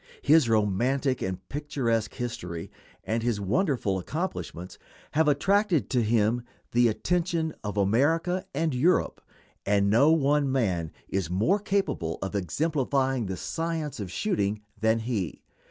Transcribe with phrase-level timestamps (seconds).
[0.23, 2.71] His romantic and picturesque history
[3.03, 4.79] and his wonderful accomplishments
[5.11, 9.21] have attracted to him the attention of America and Europe,
[9.63, 15.43] and no one man is more capable of exemplifying the science of shooting than he.